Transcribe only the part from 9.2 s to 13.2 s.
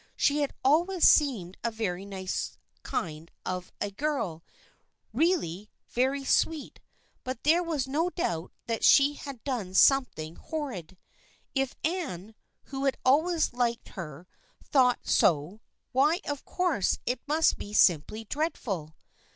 done something horrid. If Anne, who had